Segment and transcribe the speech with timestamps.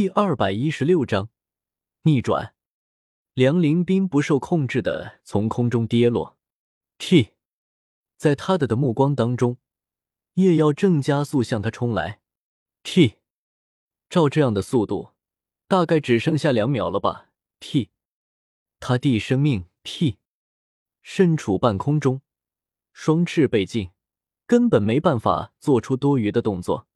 [0.00, 1.28] 第二百一十六章
[2.02, 2.54] 逆转。
[3.34, 6.38] 梁林斌不受控制的从空中跌落。
[6.98, 7.30] T，
[8.16, 9.58] 在他的的目光当中，
[10.34, 12.20] 叶耀正加速向他冲来。
[12.84, 13.16] T，
[14.08, 15.14] 照这样的速度，
[15.66, 17.90] 大概只剩下两秒了吧？T，
[18.78, 19.64] 他弟生命。
[19.82, 20.18] T，
[21.02, 22.22] 身处半空中，
[22.92, 23.90] 双翅被禁，
[24.46, 26.86] 根本没办法做出多余的动作。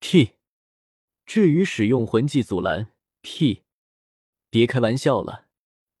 [0.00, 0.32] T，
[1.30, 2.90] 至于使用魂技阻拦
[3.22, 3.62] ，T，
[4.50, 5.46] 别开玩笑了。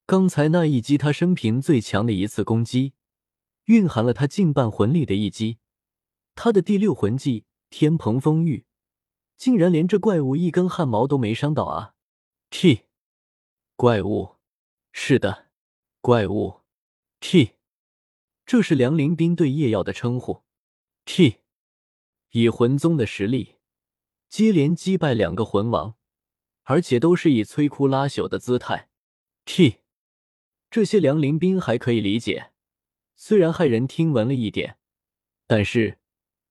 [0.04, 2.94] 刚才那一击，他生平最强的一次攻击，
[3.66, 5.58] 蕴含了他近半魂力的一击。
[6.34, 8.64] 他的第六魂技天蓬风玉，
[9.36, 11.94] 竟然连这怪物一根汗毛都没伤到啊
[12.50, 12.86] ！T，
[13.76, 14.34] 怪物，
[14.90, 15.46] 是的，
[16.00, 16.62] 怪物。
[17.20, 17.52] T，
[18.44, 20.42] 这是梁林斌对叶耀的称呼。
[21.04, 21.36] T，
[22.32, 23.59] 以魂宗的实力，
[24.30, 25.96] 接连击败两个魂王，
[26.62, 28.88] 而且都是以摧枯拉朽的姿态。
[29.44, 29.80] T。
[30.70, 32.52] 这些梁林斌还可以理解，
[33.16, 34.78] 虽然骇人听闻了一点，
[35.48, 35.98] 但是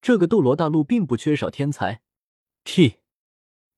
[0.02, 2.02] 这个斗罗大陆并不缺少天才。
[2.66, 2.96] T，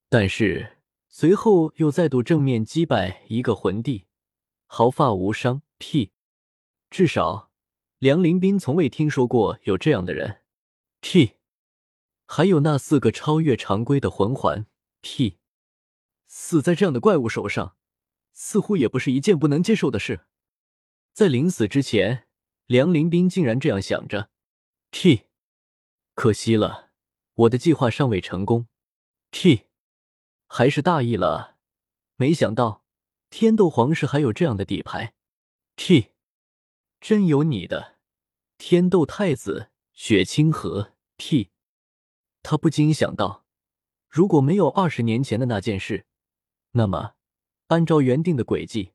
[0.09, 4.08] 但是随后又再度正面击败一个魂帝，
[4.66, 5.61] 毫发无伤。
[5.78, 6.11] T，
[6.89, 7.52] 至少
[8.00, 10.42] 梁林斌从未听说过有这样的人。
[11.02, 11.33] T，
[12.34, 14.66] 还有那四个超越常规的魂环。
[15.02, 15.40] T，
[16.28, 17.76] 死在这样的怪物手上，
[18.32, 20.28] 似乎也不是一件不能接受的事。
[21.12, 22.30] 在临死之前，
[22.68, 24.30] 梁林斌竟然这样想着
[24.92, 25.23] ：“T，
[26.16, 26.92] 可惜了，
[27.34, 28.70] 我的计划尚未成功。
[29.32, 29.66] T，
[30.48, 31.58] 还是大意了，
[32.16, 32.86] 没想到
[33.30, 35.16] 天斗皇室还有这样的底牌。
[35.76, 36.12] T，
[37.02, 37.98] 真有你的，
[38.58, 40.94] 天斗太子雪清河。
[41.18, 41.52] T，
[42.44, 43.45] 他不禁想到，
[44.09, 46.06] 如果没有二十年前的那件事，
[46.72, 47.16] 那么
[47.67, 48.94] 按照原定的轨迹。”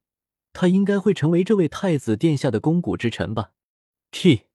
[0.58, 3.52] 他应该会成为这位太子殿下的肱骨之臣吧
[4.10, 4.46] ？T，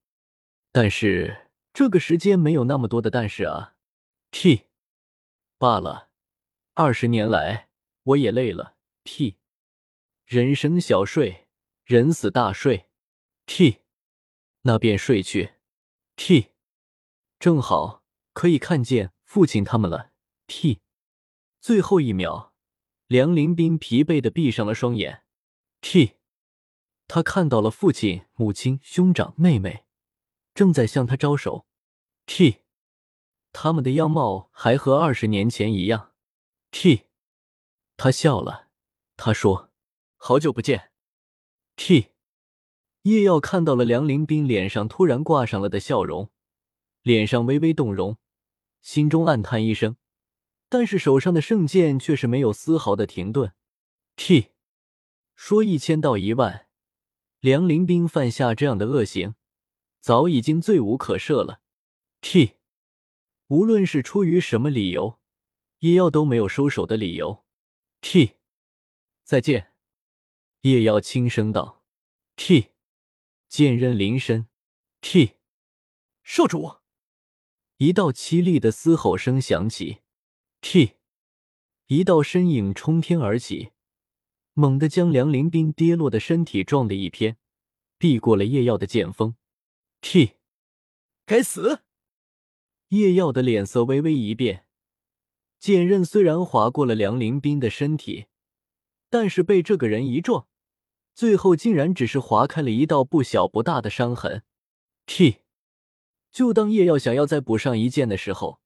[0.72, 3.76] 但是这个时间没有那么多的但是啊。
[4.32, 4.64] T，
[5.60, 6.10] 罢了，
[6.74, 7.70] 二十年来
[8.02, 8.78] 我也累了。
[9.04, 9.38] T，
[10.26, 11.46] 人生小睡，
[11.84, 12.88] 人死大睡。
[13.46, 13.82] T，
[14.64, 15.52] 那便睡去。
[16.16, 16.48] T，
[17.38, 18.01] 正好
[18.34, 20.12] 可以看见父亲他们了。
[20.48, 20.82] T，
[21.60, 22.54] 最后一秒，
[23.08, 25.24] 梁林斌疲惫的闭上了双眼。
[25.82, 26.18] T，
[27.08, 29.86] 他看到了父亲、母亲、兄长、妹妹，
[30.54, 31.66] 正在向他招手。
[32.26, 32.64] T，
[33.52, 36.14] 他们的样貌还和二十年前一样。
[36.72, 37.08] T，
[37.98, 38.70] 他笑了，
[39.18, 39.72] 他说
[40.16, 40.92] ：“好久不见。
[41.76, 42.12] ”T，
[43.04, 46.30] 叶耀看到了梁林斌脸上突然挂上了的笑容，
[47.02, 48.18] 脸上微微动容，
[48.82, 49.98] 心中暗叹一声，
[50.70, 53.54] 但是手上的圣剑却是没有丝毫的停顿。
[54.16, 54.52] T。
[55.34, 56.68] 说一千道一万，
[57.40, 59.34] 梁林斌犯下这样的恶行，
[60.00, 61.62] 早已经罪无可赦了。
[62.22, 62.58] T，
[63.48, 65.20] 无论是出于什么理由，
[65.80, 67.44] 叶耀都没有收手的理由。
[68.02, 68.36] T，
[69.24, 69.74] 再见。
[70.62, 71.84] 叶耀轻声道。
[72.36, 72.74] T，
[73.48, 74.48] 剑刃临身。
[75.02, 75.38] T，
[76.24, 76.81] 少主。
[77.82, 80.02] 一道凄厉的嘶吼声响起。
[80.62, 80.98] T，
[81.88, 83.72] 一道身影冲天而起。
[84.54, 87.38] 猛地将梁林斌跌落的身体撞了一偏，
[87.98, 89.34] 避过了叶耀的剑锋。
[90.00, 90.34] T，
[91.26, 91.80] 该死！
[92.90, 94.68] 叶耀的脸色微微一变，
[95.60, 98.28] 剑刃虽然划过了梁林斌的身体，
[99.10, 100.48] 但是被这个人一撞，
[101.16, 104.44] 最后竟然只是划开了一道不小不大的伤痕。
[105.08, 105.38] T，
[106.32, 108.60] 就当叶耀想要再补上一剑的时候，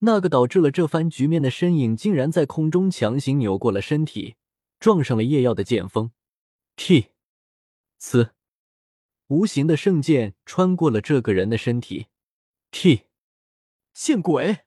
[0.00, 4.36] 那个导致了这番局面的身影竟然在空中强行扭过了身体。
[4.78, 6.12] 撞上了叶耀的剑锋
[6.76, 7.06] ，T，
[7.98, 8.32] 呲，
[9.28, 12.08] 无形的圣剑穿过了这个人的身体
[12.70, 13.04] ，T，
[13.94, 14.66] 见鬼！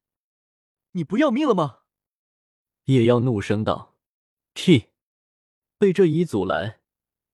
[0.94, 1.82] 你不要命了吗？
[2.86, 3.96] 叶耀怒声道
[4.56, 4.88] ：“T，
[5.78, 6.80] 被这一阻拦，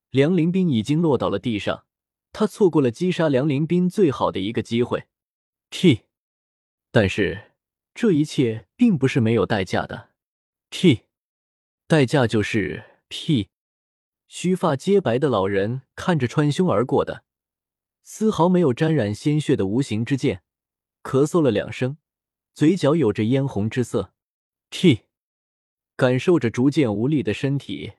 [0.10, 1.85] 梁林斌已经落到了地上，
[2.38, 5.06] 他错过了击杀梁林斌最好的一个机会
[5.70, 6.02] ，T，
[6.92, 7.54] 但是
[7.94, 10.10] 这一切并不是没有代价的
[10.70, 11.04] ，T。”
[11.88, 13.48] 代价就是 P，
[14.28, 17.24] 须发皆白的老人看着穿胸而过的
[18.04, 20.44] 丝毫没有沾染鲜血的无形之剑，
[21.04, 21.98] 咳嗽了两声，
[22.54, 24.12] 嘴角有着嫣红之色。
[24.70, 25.04] T，
[25.96, 27.94] 感受着逐渐无力的身体，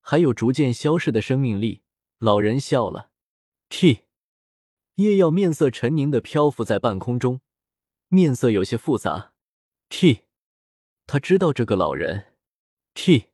[0.00, 1.82] 还有逐渐消逝的生命力，
[2.16, 3.10] 老人笑了。
[3.76, 4.04] T，
[4.94, 7.40] 叶耀面色沉凝的漂浮在半空中，
[8.06, 9.32] 面色有些复杂。
[9.88, 10.20] T，
[11.08, 12.34] 他知道这个老人。
[12.94, 13.30] T，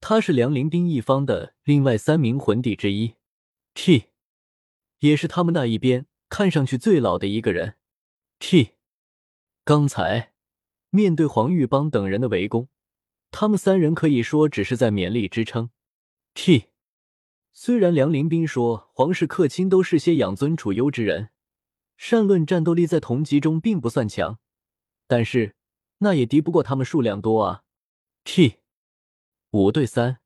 [0.00, 3.14] 他是梁林兵一方的另外三名魂帝之一。
[3.74, 4.06] T，
[4.98, 7.76] 也是他们那一边看上去最老的一个人。
[8.40, 8.72] T，
[9.64, 10.32] 刚才
[10.90, 12.66] 面对黄玉邦等人的围攻，
[13.30, 15.70] 他们三人可以说只是在勉力支撑。
[16.34, 16.70] T，
[17.56, 21.30] 虽然梁林兵说皇室客卿都是些养尊处优之人，
[21.96, 24.40] 善论战斗力在同级中并不算强，
[25.06, 25.54] 但是
[25.98, 27.62] 那也敌不过他们数量多啊。
[28.24, 28.56] T，
[29.52, 30.18] 五对三。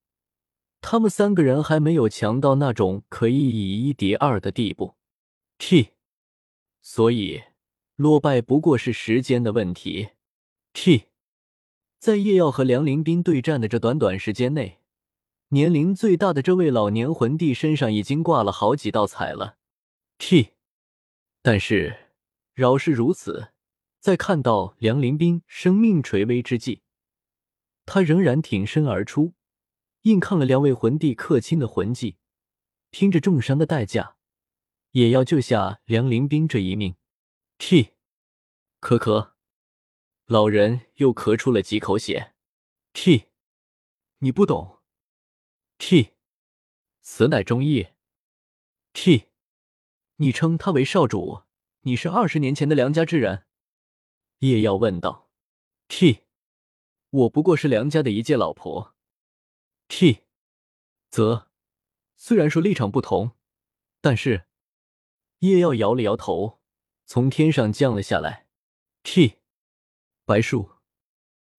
[0.80, 4.94] 他们三个人还没有强到那种可以以一敌二的地步
[5.58, 5.90] ，T，
[6.80, 7.42] 所以
[7.96, 10.10] 落败不过是时间的问题。
[10.72, 11.08] T，
[11.98, 14.78] 在叶耀和梁林斌对战的这短短时间内，
[15.50, 19.56] 年龄最大的这位老年魂帝身上已经挂了好几道彩了。
[20.18, 20.50] T，
[21.40, 22.10] 但是
[22.52, 23.52] 饶是如此，
[23.98, 26.82] 在看到梁林斌生命垂危之际，
[27.86, 29.32] 他仍然挺身而出。
[30.02, 32.18] 硬抗了两位魂帝客卿的魂技，
[32.90, 34.16] 拼着重伤的代价，
[34.92, 36.94] 也要救下梁林兵这一命。
[37.56, 37.94] T，
[38.80, 39.32] 咳咳，
[40.26, 42.34] 老人又咳出了几口血。
[42.92, 43.24] T，
[44.18, 44.77] 你不懂。
[45.78, 46.14] T，
[47.00, 47.88] 此乃忠义。
[48.92, 49.28] T，
[50.16, 51.44] 你称他为少主，
[51.82, 53.46] 你是二十年前的梁家之人？
[54.40, 55.30] 叶耀问道。
[55.86, 56.24] T，
[57.10, 58.96] 我不过是梁家的一介老婆。
[59.86, 60.24] T，
[61.10, 61.48] 则
[62.16, 63.36] 虽然说立场不同，
[64.00, 64.46] 但是
[65.38, 66.60] 叶耀摇了摇头，
[67.06, 68.48] 从天上降了下来。
[69.04, 69.36] T，
[70.24, 70.72] 白树，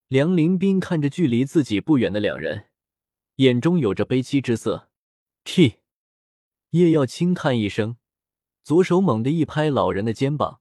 [0.10, 2.69] 梁林斌看着距离自己不远的两人，
[3.40, 4.90] 眼中有着悲戚之色。
[5.46, 5.76] T，
[6.72, 7.96] 叶耀轻叹一声，
[8.64, 10.60] 左手猛地一拍老人的肩膀，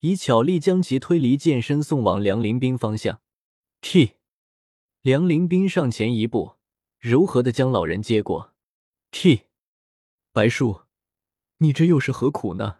[0.00, 3.20] 以巧力将其推离，剑身送往梁林斌方向。
[3.80, 4.12] T，
[5.02, 6.56] 梁林斌上前一步。
[6.98, 8.54] 柔和的将老人接过
[9.10, 9.42] ，T，
[10.32, 10.82] 白树，
[11.58, 12.78] 你这又是何苦呢？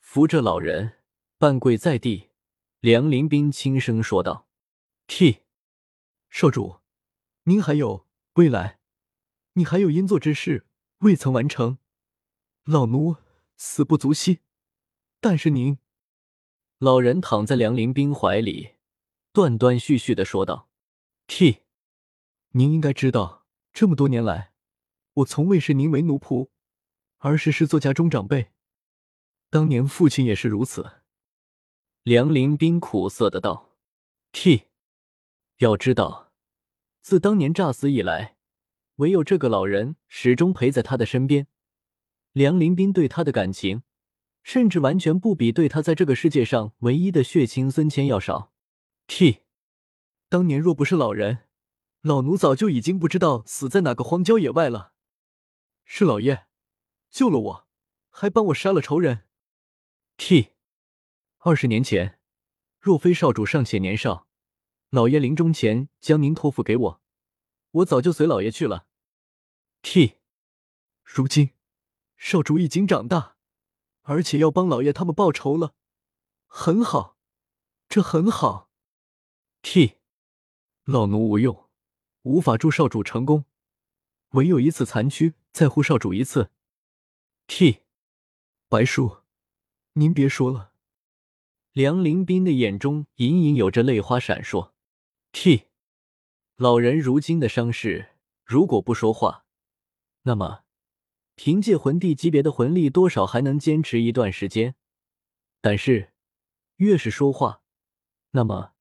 [0.00, 0.98] 扶着老人
[1.38, 2.30] 半跪在地，
[2.80, 4.48] 梁林斌轻声说道
[5.06, 5.42] ：“T，
[6.28, 6.80] 少主，
[7.44, 8.78] 您还有未来，
[9.54, 10.66] 你还有应做之事
[11.00, 11.76] 未曾完成，
[12.64, 13.16] 老奴
[13.56, 14.40] 死不足惜。
[15.20, 15.78] 但是您……”
[16.80, 18.76] 老人躺在梁林斌怀里，
[19.32, 20.70] 断断续续的说道
[21.26, 21.64] ：“T。”
[22.54, 24.52] 您应该知道，这么多年来，
[25.12, 26.48] 我从未视您为奴仆，
[27.18, 28.52] 而是视作家中长辈。
[29.50, 31.02] 当年父亲也是如此。
[32.02, 33.76] 梁林斌苦涩的道
[34.32, 34.70] ：“T，
[35.58, 36.31] 要知道，
[37.02, 38.36] 自当年诈死以来，
[38.96, 41.48] 唯有这个老人始终陪在他的身边。
[42.32, 43.82] 梁林斌对他的感情，
[44.42, 48.52] 甚至完全不比对他在这个世界上唯一的血亲孙谦要少。
[49.08, 49.40] T，
[50.28, 51.40] 当年若不是老人。”
[52.02, 54.92] 老奴早就已经不知道死在哪个荒郊野外了。
[55.84, 56.46] 是老爷
[57.10, 57.68] 救了我，
[58.10, 59.20] 还帮我杀了仇人。
[60.16, 60.48] T，
[61.38, 62.18] 二十年前，
[62.80, 64.26] 若非少主尚且年少，
[64.94, 67.00] 老爷临终前将您托付给我，
[67.70, 68.86] 我早就随老爷去了。
[69.80, 70.18] T，
[71.02, 71.52] 如今
[72.18, 73.36] 少主已经长大，
[74.02, 75.74] 而且要帮老爷他们报仇了，
[76.46, 77.16] 很好，
[77.88, 78.68] 这很好。
[79.62, 79.94] T，
[80.84, 81.70] 老奴无用。
[82.24, 83.46] 无法助少主成功，
[84.32, 86.50] 唯有以此残躯再护少主一次。
[87.46, 87.80] T，
[88.68, 89.22] 白叔，
[89.94, 90.74] 您别说了。
[91.72, 94.71] 梁林斌的眼中隐隐有着泪花闪烁。
[95.32, 95.64] T，
[96.56, 98.10] 老人如今的伤势，
[98.44, 99.46] 如果不说话，
[100.22, 100.64] 那么
[101.34, 104.74] 凭借魂帝级别的魂力，多少还能坚持一段时间。
[105.62, 106.12] 但是
[106.76, 107.62] 越是说话，
[108.32, 108.74] 那么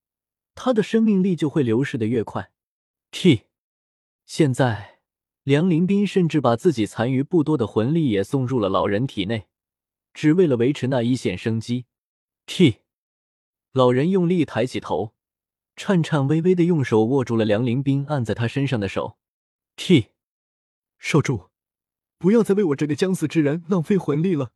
[0.53, 2.51] 他的生命力就会流逝的越快。
[3.11, 3.43] T，
[4.25, 4.99] 现在
[5.43, 9.47] 梁林斌甚至把自己残余不多的魂力也送入了老人体内，
[10.13, 11.85] 只为了维持那一线生机。
[12.45, 12.81] T，
[13.71, 15.13] 老人用力抬起头，
[15.75, 19.17] 颤颤巍巍的用手握住了梁林斌按在他身上的手。
[19.75, 20.09] T，
[20.99, 21.49] 少主，
[22.17, 24.51] 不要再为我这个将死之人浪费魂力了，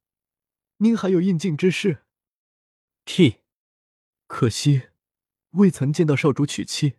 [0.78, 2.04] 您还有应尽之事。
[3.06, 3.42] T，
[4.28, 4.90] 可惜
[5.52, 6.96] 未曾见到少主娶妻。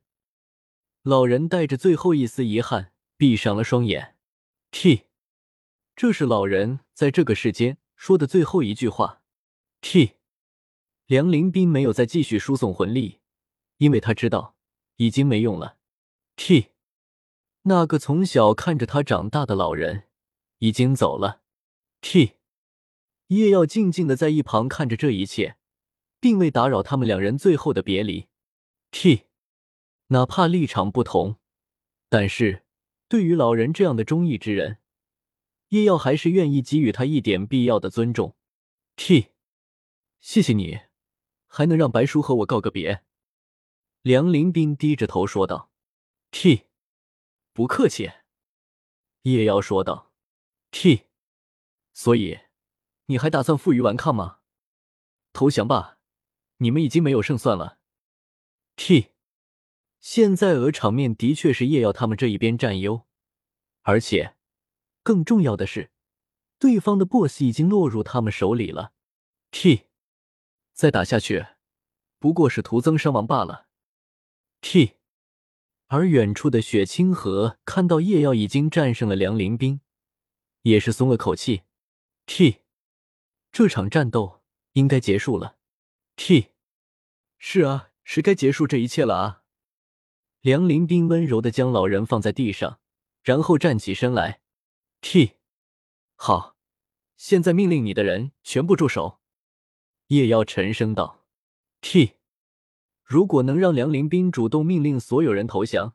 [1.02, 4.16] 老人带着最后一丝遗憾，闭上了双眼。
[4.73, 5.04] T，
[5.94, 9.23] 这是老人在这个世间说的最后一句话。
[9.80, 10.14] T，
[11.06, 13.20] 梁林斌没有再继续输送魂力，
[13.78, 14.56] 因为他知道
[14.97, 15.76] 已经没用了。
[16.37, 16.73] T，
[17.62, 20.04] 那个从小看着他长大的老人
[20.59, 21.42] 已经走了。
[22.00, 22.35] T，
[23.28, 25.56] 叶耀静静的在一旁看着这一切，
[26.21, 28.28] 并未打扰他们两人最后的别离。
[28.90, 29.25] T。
[30.11, 31.38] 哪怕立场不同，
[32.09, 32.62] 但是
[33.09, 34.78] 对于老人这样的忠义之人，
[35.71, 38.37] 叶耀还是愿意给予他一点必要的尊重。
[38.95, 39.30] T，
[40.21, 40.78] 谢谢你，
[41.49, 43.02] 还能让白叔和我告个别。
[44.07, 45.73] 梁林斌低着头说道。
[46.31, 46.67] T，
[47.53, 48.13] 不客气。
[49.23, 50.13] 叶耀说道。
[50.71, 51.07] T，
[51.93, 52.39] 所以
[53.07, 54.39] 你还打算负隅顽抗吗？
[55.33, 55.99] 投降吧，
[56.59, 57.81] 你们已经没有胜算了。
[58.77, 59.09] T，
[59.99, 63.09] 现在鹅场面的确是叶耀他们这一边占优，
[63.83, 64.37] 而且
[65.03, 65.91] 更重要的是，
[66.61, 68.93] 对方的 BOSS 已经落入他们手里了。
[69.51, 69.87] T，
[70.73, 71.45] 再打下去
[72.21, 73.65] 不过是徒增伤亡罢了。
[74.68, 74.94] T，
[75.87, 79.80] 而远处的雪清河看到叶耀已经战胜了梁林冰，
[80.62, 81.62] 也是松了口气。
[82.26, 82.62] T，
[83.52, 84.42] 这场战斗。
[84.73, 85.56] 应该结束了
[86.16, 86.49] ，T，
[87.38, 89.44] 是啊，是该结束这一切了啊。
[90.40, 92.80] 梁林斌温柔的将老人放在地上，
[93.23, 94.40] 然后站起身来
[95.00, 95.37] ，T，
[96.16, 96.56] 好，
[97.16, 99.20] 现在命令你的人全部住手。
[100.08, 101.25] 叶耀沉声道
[101.80, 102.15] ，T，
[103.07, 105.95] 如果能让梁林斌主动命令所有人投降，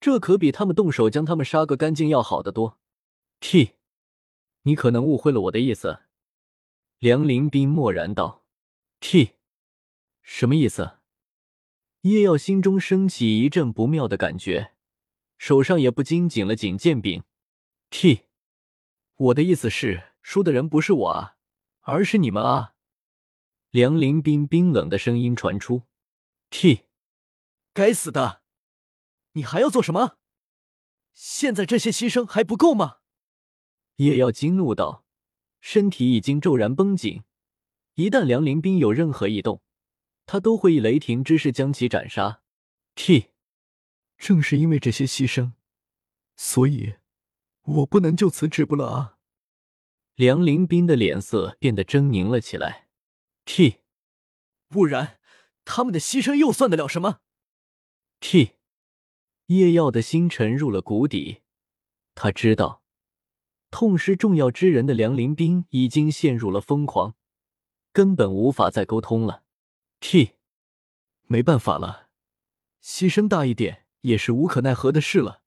[0.00, 2.80] 这可比他们动手将他们杀个干净要好得多。
[3.38, 3.76] T，
[4.62, 6.00] 你可能误会了我的意思。
[6.98, 8.44] 梁林斌默然道
[8.98, 9.34] ：“T，
[10.22, 10.98] 什么意思？”
[12.02, 14.72] 叶耀心中升起一阵不妙的感觉，
[15.38, 17.22] 手上也不禁紧了紧剑柄。
[17.90, 18.22] T，
[19.14, 21.36] 我的意思是，输的人不是我啊，
[21.82, 22.74] 而是你们啊！
[23.70, 25.82] 梁林斌冰冷的声音传出。
[26.50, 26.86] T，
[27.72, 28.42] 该死的，
[29.32, 30.18] 你还要做什么？
[31.12, 32.98] 现在这些牺牲还不够吗？
[33.96, 35.04] 叶耀惊怒道。
[35.60, 37.22] 身体已经骤然绷紧，
[37.94, 39.60] 一旦梁林斌有任何异动，
[40.24, 42.42] 他都会以雷霆之势将其斩杀。
[42.94, 43.32] T，
[44.16, 45.52] 正是因为这些牺牲，
[46.34, 46.94] 所以
[47.62, 49.18] 我不能就此止步了啊！
[50.14, 52.88] 梁林斌的脸色变得狰狞了起来。
[53.44, 53.80] T，
[54.66, 55.19] 不然
[55.72, 57.20] 他们的牺牲又算得了什么
[58.18, 58.56] ？T，
[59.46, 61.42] 叶耀的心沉入了谷底，
[62.16, 62.82] 他知道。
[63.70, 67.14] 痛失重要之人的梁林斌已经陷入了疯狂，
[67.92, 69.44] 根本无法再沟通了。
[70.00, 70.32] T，
[71.28, 72.08] 没办法了，
[72.82, 75.44] 牺牲大一点也是无可奈何的事了。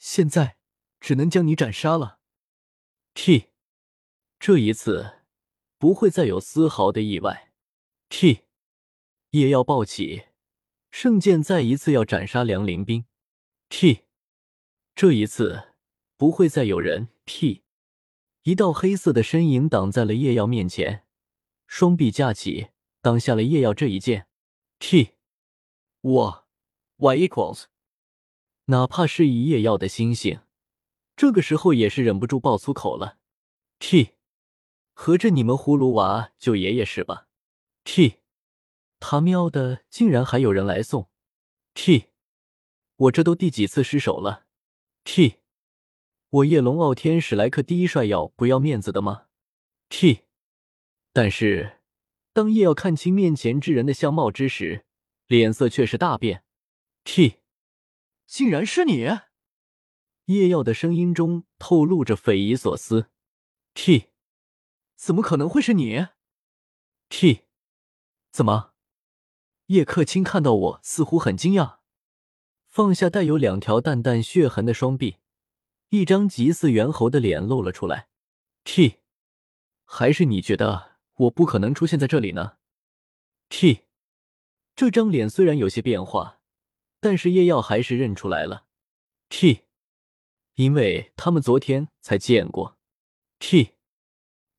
[0.00, 0.56] 现在
[0.98, 2.18] 只能将你斩杀了。
[3.14, 3.50] T，
[4.40, 5.20] 这一次
[5.78, 7.52] 不会再有丝毫的意外。
[8.08, 8.43] T，
[9.34, 10.26] 也要暴起
[10.92, 13.04] 圣剑，再一次要斩杀梁林斌。
[13.68, 14.02] T，
[14.94, 15.70] 这一次。
[16.16, 17.08] 不会再有人。
[17.26, 17.64] T，
[18.44, 21.04] 一道黑色的身影挡在了叶耀面前，
[21.66, 22.68] 双臂架起，
[23.02, 24.28] 挡下了叶耀这一剑。
[24.78, 25.14] T，
[26.00, 26.46] 我
[26.98, 27.64] ，Y equals，
[28.66, 30.42] 哪怕是以叶耀的心性，
[31.16, 33.18] 这个时候也是忍不住爆粗口了。
[33.80, 34.10] T，
[34.92, 37.26] 合着你们葫芦娃救爷爷是吧
[37.82, 38.20] ？T，
[39.06, 41.10] 他喵的，竟然还有人来送。
[41.74, 42.06] T，
[42.96, 44.46] 我这都第几次失手了
[45.04, 45.40] ？T。
[46.30, 49.26] 我叶龙傲天史莱克第一帅要不要面子的吗
[49.90, 50.22] ？T，
[51.12, 51.82] 但是
[52.32, 54.86] 当叶耀看清面前之人的相貌之时，
[55.26, 56.42] 脸色却是大变。
[57.04, 57.40] T，
[58.26, 59.06] 竟然是你！
[60.24, 63.10] 叶耀的声音中透露着匪夷所思。
[63.74, 64.06] T，
[64.96, 66.06] 怎么可能会是你
[67.10, 67.42] ？T，
[68.32, 68.73] 怎么？
[69.66, 71.78] 叶克清看到我似乎很惊讶，
[72.68, 75.16] 放下带有两条淡淡血痕的双臂。
[75.88, 78.08] 一张极似猿猴的脸露了出来。
[78.64, 79.00] T，
[79.84, 82.56] 还是你觉得我不可能出现在这里呢
[83.48, 83.84] ？T，
[84.74, 86.40] 这张脸虽然有些变化，
[87.00, 88.66] 但是叶耀还是认出来了。
[89.28, 89.62] T，
[90.54, 92.76] 因为他们昨天才见过。
[93.38, 93.74] T，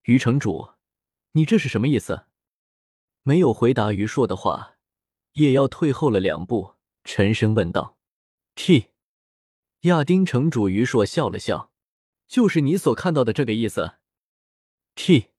[0.04, 0.70] 于城主，
[1.34, 2.26] 你这是什么意思？
[3.24, 4.75] 没有回答于硕的话，
[5.36, 7.98] 叶耀退后了两步，沉声问道
[8.56, 8.92] ：“T。”
[9.84, 11.72] 亚丁城主于硕笑了笑，
[12.26, 13.96] 就是你所看到的这个意思。
[14.96, 15.32] T，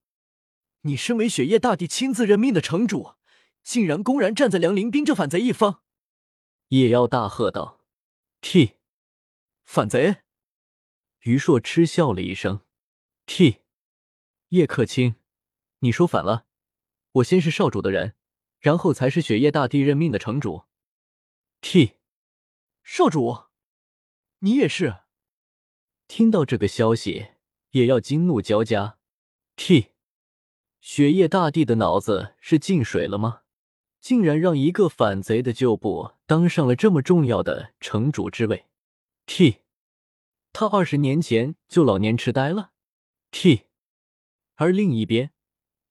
[0.82, 3.14] 你身为雪夜大帝亲自任命的城主，
[3.62, 5.82] 竟然公然站在梁林斌这反贼一方！
[6.68, 7.80] 叶妖大喝道
[8.42, 8.74] ：“T，
[9.64, 10.16] 反贼！”
[11.24, 12.60] 于硕嗤笑了一声
[13.24, 13.62] ：“T，
[14.50, 15.14] 叶客卿，
[15.78, 16.44] 你说反了。
[17.12, 18.15] 我先是少主的人，
[18.58, 20.64] 然后才是雪夜大帝任命的城主。
[21.60, 21.94] ”T，
[22.82, 23.44] 少主。
[24.40, 25.00] 你也是。
[26.08, 27.28] 听到这个消息，
[27.70, 28.98] 也要惊怒交加。
[29.56, 29.92] T，
[30.80, 33.42] 雪夜大帝的脑子是进水了吗？
[34.00, 38.66] 竟然让一个反贼的旧部当上了这么重要的城主之位。
[39.24, 39.62] T，
[40.52, 42.70] 他二十年前就老年痴呆了。
[43.32, 43.62] T，
[44.54, 45.32] 而另一边，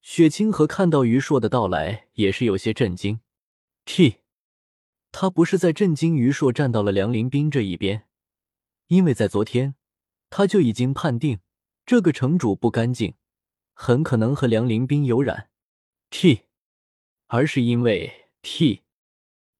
[0.07, 3.21] 雪清河看到于硕的到来也是有些震惊。
[3.85, 4.17] T，
[5.11, 8.05] 他不是在震惊于硕站到了梁林斌这一边，
[8.85, 9.73] 因为在昨天
[10.29, 11.39] 他就已经判定
[11.87, 13.15] 这个城主不干净，
[13.73, 15.49] 很可能和梁林斌有染。
[16.11, 16.43] T，
[17.25, 18.83] 而是因为 T，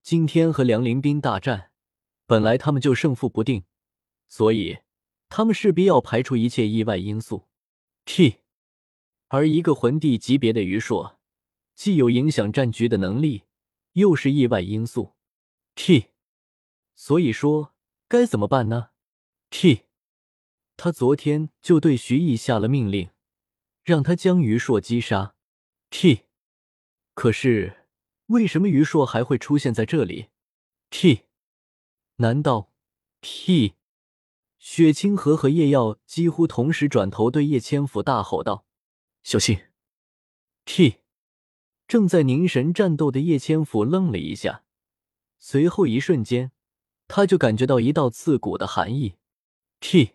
[0.04, 1.72] 今天和梁林斌大战，
[2.28, 3.64] 本来他们就胜负不定，
[4.28, 4.78] 所以
[5.28, 7.48] 他们势必要排除一切意外因素。
[8.06, 8.42] T，
[9.36, 11.20] 而一个魂帝级别的余硕，
[11.76, 13.44] 既有影响战局的能力。
[13.92, 15.14] 又是意外因素
[15.76, 16.08] ，T，
[16.96, 17.74] 所以说
[18.08, 18.92] 该怎么办呢
[19.50, 19.82] ？T，
[20.78, 23.10] 他昨天就对徐毅下了命令，
[23.84, 25.36] 让他将于硕击杀。
[25.90, 26.22] T，
[27.14, 27.88] 可是
[28.28, 30.28] 为什么于硕还会出现在这里
[30.90, 31.24] ？T，
[32.18, 32.72] 难道
[33.20, 33.76] T？
[34.60, 38.66] 雪清河和叶耀几乎同时转头对叶千府大吼道
[39.26, 39.60] ：“小心
[40.64, 41.02] ！”T。
[41.88, 44.64] 正在凝神战斗的叶千府愣了一下，
[45.38, 46.52] 随后一瞬间，
[47.08, 49.18] 他就感觉到一道刺骨的寒意。
[49.80, 50.14] T，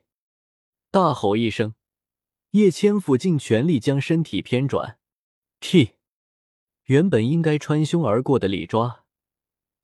[0.90, 1.75] 大吼一声，
[2.50, 4.99] 叶千府尽全力将身体偏转。
[5.61, 5.93] T，
[6.87, 9.05] 原本应该穿胸而过的利抓，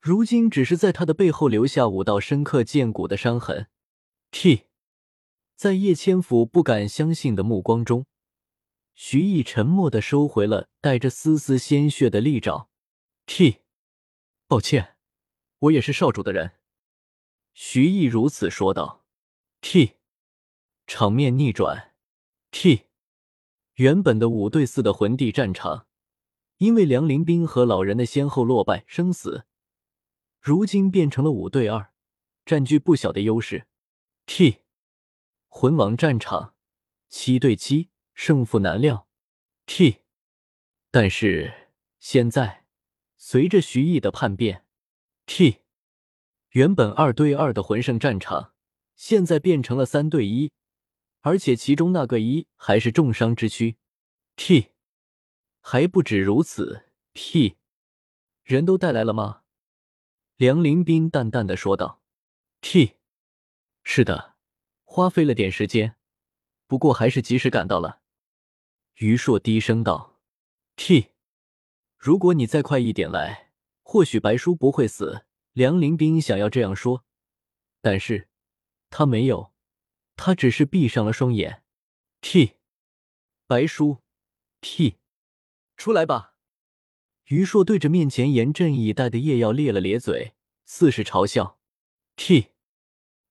[0.01, 3.69] 如今只是在他的背后留下五道深刻见骨的伤痕。
[4.33, 4.65] T，
[5.55, 8.07] 在叶千府不敢相信的目光中。
[8.99, 12.71] 徐毅沉默的收回了带着丝丝鲜血的利爪。
[13.27, 13.59] T，
[14.49, 14.97] 抱歉，
[15.59, 16.53] 我也是少主的人。
[17.53, 19.05] 徐毅如此说道。
[19.61, 19.97] T，
[20.87, 21.95] 场面逆转。
[22.51, 22.87] T，
[23.75, 25.87] 原本的五对四的魂帝战场，
[26.57, 29.45] 因为梁林斌和老人的先后落败生死，
[30.41, 31.93] 如今变成了五对二，
[32.47, 33.67] 占据不小的优势。
[34.25, 34.63] T，
[35.49, 36.55] 魂王战场，
[37.11, 37.91] 七对七。
[38.17, 39.07] 胜负难料
[39.67, 39.99] ，T。
[40.91, 41.69] 但是
[42.01, 42.65] 现在，
[43.19, 44.65] 随着徐毅的叛变
[45.27, 45.61] ，T，
[46.53, 48.55] 原本二对二的魂圣战场，
[48.95, 50.51] 现在变成了三对一，
[51.21, 53.77] 而且其中那个一还是重伤之躯
[54.35, 54.73] ，T。
[55.61, 57.59] 还不止如此，T。
[58.45, 59.43] 人都带来了吗？
[60.37, 62.01] 梁林斌淡淡的说道
[62.63, 62.97] ，T。
[63.83, 64.37] 是的，
[64.85, 65.97] 花费了点时间，
[66.67, 68.01] 不过还是及时赶到了。
[68.97, 70.21] 于硕低声道
[70.77, 71.13] ：“T，
[71.99, 75.25] 如果你再快一点来，或许白叔不会死。”
[75.57, 77.07] 梁林斌想要这样说，
[77.81, 78.29] 但是
[78.91, 79.55] 他没有，
[80.15, 81.63] 他只是闭上了双眼。
[82.21, 82.57] T，
[83.47, 84.03] 白叔
[84.61, 84.99] ，T，
[85.79, 86.35] 出来吧！
[87.29, 90.35] 于硕对着面前严阵以待的叶耀咧了咧嘴，
[90.67, 91.59] 似是嘲笑。
[92.17, 92.53] T，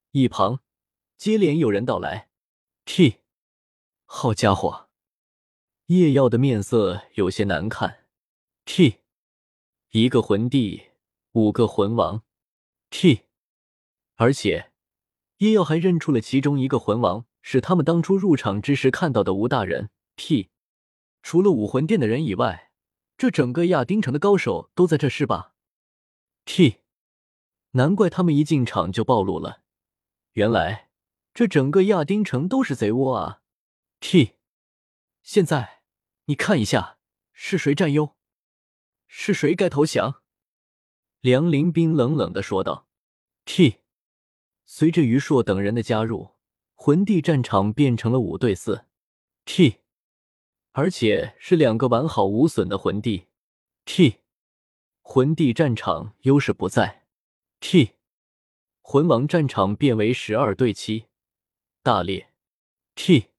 [0.09, 0.61] 一旁
[1.17, 2.29] 接连有人到来。
[2.85, 3.19] T，
[4.05, 4.84] 好家伙！
[5.87, 8.05] 叶耀的面色有些难看。
[8.65, 9.01] T，
[9.91, 10.81] 一个魂帝，
[11.33, 12.23] 五个魂王。
[12.89, 13.25] T，
[14.15, 14.71] 而且
[15.37, 19.91] 叶耀还认出了其中一个魂王是他们当初入场之时看到的吴大人。
[20.15, 20.49] T，
[21.21, 22.71] 除了武魂殿的人以外，
[23.15, 25.53] 这整个亚丁城的高手都在这是吧
[26.45, 26.77] ？T，
[27.73, 29.61] 难怪他们一进场就暴露了，
[30.31, 30.89] 原来
[31.31, 33.41] 这整个亚丁城都是贼窝啊
[33.99, 34.31] ！T，
[35.21, 35.74] 现在。
[36.27, 36.97] 你看一下，
[37.33, 38.15] 是谁占优？
[39.07, 40.23] 是谁该投降？
[41.21, 42.87] 梁林冰冷冷的说道。
[43.45, 43.81] T，
[44.65, 46.31] 随着于硕等人的加入，
[46.73, 48.85] 魂帝战场变成了五对四。
[49.45, 49.81] T，
[50.71, 53.27] 而且是两个完好无损的魂帝。
[53.85, 54.21] T，
[55.03, 57.05] 魂帝战场优势不在。
[57.59, 57.97] T，
[58.81, 61.05] 魂王战场变为十二对七，
[61.83, 62.33] 大裂。
[62.95, 63.34] T。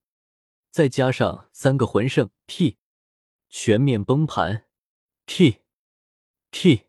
[0.77, 2.77] 再加上三个魂圣 T，
[3.49, 4.67] 全面崩盘。
[5.25, 5.63] T
[6.51, 6.89] T